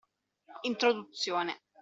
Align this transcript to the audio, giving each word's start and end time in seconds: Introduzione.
Introduzione. 0.63 1.61